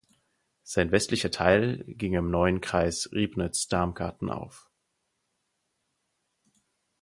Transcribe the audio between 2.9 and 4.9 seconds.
Ribnitz-Damgarten auf.